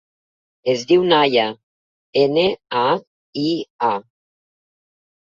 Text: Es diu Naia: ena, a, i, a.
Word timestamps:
Es 0.71 0.85
diu 0.91 1.05
Naia: 1.11 1.43
ena, 2.23 2.49
a, 2.87 2.89
i, 3.45 3.47
a. 3.93 3.95